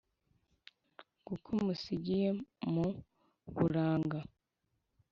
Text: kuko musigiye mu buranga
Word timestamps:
kuko 1.27 1.49
musigiye 1.65 2.29
mu 2.73 2.85
buranga 3.55 4.19